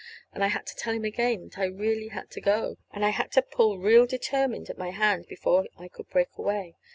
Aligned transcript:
And 0.33 0.43
I 0.43 0.47
had 0.47 0.65
to 0.65 0.75
tell 0.75 0.95
him 0.95 1.05
again 1.05 1.43
that 1.43 1.59
I 1.59 1.65
really 1.65 2.07
had 2.07 2.31
to 2.31 2.41
go; 2.41 2.77
and 2.89 3.05
I 3.05 3.09
had 3.09 3.31
to 3.33 3.43
pull 3.43 3.77
real 3.77 4.07
determined 4.07 4.67
at 4.67 4.77
my 4.79 4.89
hand, 4.89 5.27
before 5.27 5.67
I 5.77 5.89
could 5.89 6.09
break 6.09 6.35
away. 6.39 6.73